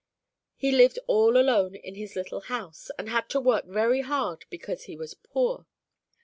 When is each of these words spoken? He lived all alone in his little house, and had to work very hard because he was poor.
He 0.55 0.71
lived 0.71 0.97
all 1.05 1.37
alone 1.37 1.75
in 1.75 1.93
his 1.93 2.15
little 2.15 2.39
house, 2.39 2.89
and 2.97 3.07
had 3.07 3.29
to 3.29 3.39
work 3.39 3.65
very 3.65 4.01
hard 4.01 4.45
because 4.49 4.85
he 4.85 4.95
was 4.95 5.13
poor. 5.13 5.67